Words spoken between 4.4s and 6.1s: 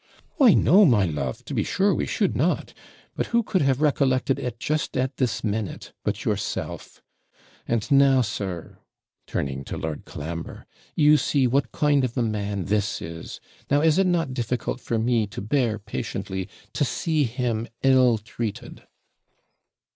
just at this minute